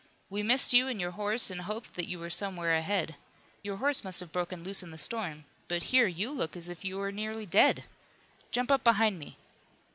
"We 0.31 0.41
missed 0.41 0.73
you 0.73 0.87
and 0.87 0.99
your 0.99 1.11
horse 1.11 1.51
and 1.51 1.61
hoped 1.61 1.93
that 1.93 2.07
you 2.07 2.17
were 2.17 2.31
somewhere 2.31 2.73
ahead. 2.73 3.17
Your 3.61 3.75
horse 3.77 4.03
must 4.03 4.19
have 4.19 4.31
broken 4.31 4.63
loose 4.63 4.81
in 4.81 4.89
the 4.89 4.97
storm. 4.97 5.43
But 5.67 5.83
here, 5.93 6.07
you 6.07 6.31
look 6.31 6.57
as 6.57 6.69
if 6.69 6.83
you 6.83 6.97
were 6.97 7.11
nearly 7.11 7.45
dead! 7.45 7.83
Jump 8.51 8.71
up 8.71 8.83
behind 8.83 9.19
me!" 9.19 9.37